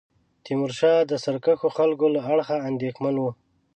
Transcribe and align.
تیمورشاه 0.43 0.97
د 1.05 1.11
سرکښو 1.23 1.67
خلکو 1.77 2.05
له 2.15 2.21
اړخه 2.31 2.55
اندېښمن 2.69 3.15
وو. 3.17 3.31